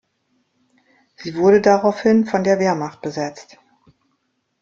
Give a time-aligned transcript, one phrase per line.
[1.17, 3.59] Sie wurde daraufhin von der Wehrmacht besetzt.